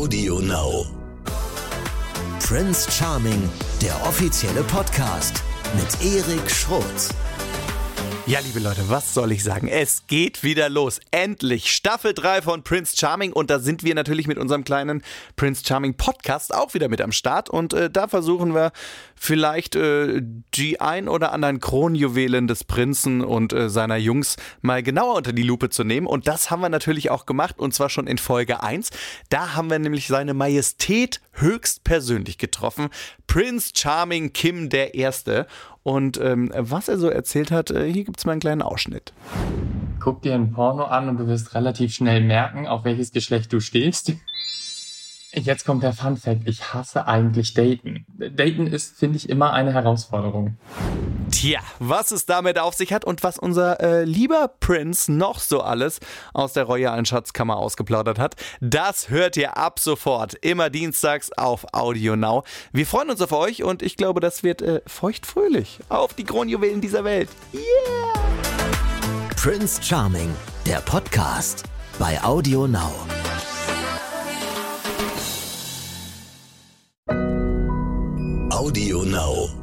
Audio 0.00 0.38
Now. 0.40 0.86
Prince 2.38 2.90
Charming, 2.90 3.50
der 3.82 3.94
offizielle 4.08 4.62
Podcast 4.62 5.42
mit 5.74 6.02
Erik 6.02 6.50
Schrotz. 6.50 7.10
Ja, 8.30 8.38
liebe 8.38 8.60
Leute, 8.60 8.88
was 8.88 9.12
soll 9.12 9.32
ich 9.32 9.42
sagen? 9.42 9.66
Es 9.66 10.06
geht 10.06 10.44
wieder 10.44 10.68
los. 10.68 11.00
Endlich 11.10 11.72
Staffel 11.72 12.14
3 12.14 12.42
von 12.42 12.62
Prince 12.62 12.96
Charming 12.96 13.32
und 13.32 13.50
da 13.50 13.58
sind 13.58 13.82
wir 13.82 13.92
natürlich 13.96 14.28
mit 14.28 14.38
unserem 14.38 14.62
kleinen 14.62 15.02
Prince 15.34 15.64
Charming 15.66 15.94
Podcast 15.94 16.54
auch 16.54 16.72
wieder 16.72 16.88
mit 16.88 17.00
am 17.00 17.10
Start 17.10 17.50
und 17.50 17.72
äh, 17.72 17.90
da 17.90 18.06
versuchen 18.06 18.54
wir 18.54 18.70
vielleicht 19.16 19.74
äh, 19.74 20.22
die 20.54 20.80
ein 20.80 21.08
oder 21.08 21.32
anderen 21.32 21.58
Kronjuwelen 21.58 22.46
des 22.46 22.62
Prinzen 22.62 23.24
und 23.24 23.52
äh, 23.52 23.68
seiner 23.68 23.96
Jungs 23.96 24.36
mal 24.60 24.84
genauer 24.84 25.16
unter 25.16 25.32
die 25.32 25.42
Lupe 25.42 25.68
zu 25.68 25.82
nehmen 25.82 26.06
und 26.06 26.28
das 26.28 26.52
haben 26.52 26.60
wir 26.60 26.68
natürlich 26.68 27.10
auch 27.10 27.26
gemacht 27.26 27.58
und 27.58 27.74
zwar 27.74 27.90
schon 27.90 28.06
in 28.06 28.18
Folge 28.18 28.62
1. 28.62 28.90
Da 29.30 29.54
haben 29.54 29.70
wir 29.70 29.80
nämlich 29.80 30.06
seine 30.06 30.34
Majestät 30.34 31.20
höchstpersönlich 31.32 32.38
getroffen, 32.38 32.90
Prince 33.26 33.72
Charming 33.74 34.32
Kim 34.32 34.68
der 34.68 34.94
Erste 34.94 35.48
und 35.82 36.20
ähm, 36.20 36.50
was 36.54 36.88
er 36.88 36.98
so 36.98 37.08
erzählt 37.08 37.50
hat, 37.50 37.70
äh, 37.70 37.90
hier 37.90 38.04
gibt's 38.04 38.24
mal 38.24 38.32
einen 38.32 38.40
kleinen 38.40 38.62
Ausschnitt. 38.62 39.12
Guck 39.98 40.22
dir 40.22 40.34
ein 40.34 40.52
Porno 40.52 40.84
an 40.84 41.08
und 41.08 41.18
du 41.18 41.26
wirst 41.26 41.54
relativ 41.54 41.92
schnell 41.92 42.22
merken, 42.22 42.66
auf 42.66 42.84
welches 42.84 43.12
Geschlecht 43.12 43.52
du 43.52 43.60
stehst. 43.60 44.14
Jetzt 45.32 45.64
kommt 45.64 45.82
der 45.82 45.92
Fun 45.92 46.16
Fact. 46.16 46.42
Ich 46.46 46.74
hasse 46.74 47.06
eigentlich 47.06 47.54
Daten. 47.54 48.04
Daten 48.08 48.66
ist, 48.66 48.98
finde 48.98 49.16
ich, 49.16 49.28
immer 49.28 49.52
eine 49.52 49.72
Herausforderung. 49.72 50.56
Tja, 51.30 51.60
was 51.78 52.10
es 52.10 52.26
damit 52.26 52.58
auf 52.58 52.74
sich 52.74 52.92
hat 52.92 53.04
und 53.04 53.22
was 53.22 53.38
unser 53.38 53.80
äh, 53.80 54.04
lieber 54.04 54.48
Prince 54.58 55.12
noch 55.12 55.38
so 55.38 55.60
alles 55.60 56.00
aus 56.34 56.54
der 56.54 56.64
royalen 56.64 57.04
Schatzkammer 57.04 57.56
ausgeplaudert 57.56 58.18
hat, 58.18 58.34
das 58.60 59.08
hört 59.08 59.36
ihr 59.36 59.56
ab 59.56 59.78
sofort. 59.78 60.34
Immer 60.34 60.68
dienstags 60.68 61.30
auf 61.36 61.66
Audio 61.72 62.16
Now. 62.16 62.42
Wir 62.72 62.86
freuen 62.86 63.10
uns 63.10 63.22
auf 63.22 63.32
euch 63.32 63.62
und 63.62 63.82
ich 63.82 63.96
glaube, 63.96 64.20
das 64.20 64.42
wird 64.42 64.62
äh, 64.62 64.82
feuchtfröhlich. 64.86 65.78
Auf 65.88 66.14
die 66.14 66.24
Kronjuwelen 66.24 66.80
dieser 66.80 67.04
Welt. 67.04 67.28
Yeah! 67.54 68.20
Prince 69.36 69.80
Charming, 69.82 70.34
der 70.66 70.80
Podcast 70.80 71.64
bei 71.98 72.20
Audio 72.22 72.66
Now. 72.66 72.92
Audio 78.60 79.04
Now. 79.04 79.59